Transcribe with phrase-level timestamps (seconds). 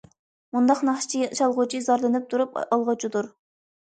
[0.55, 3.29] مۇنداق ناخشىچى، چالغۇچى زارلىنىپ تۇرۇپ ئالغۇچىدۇر.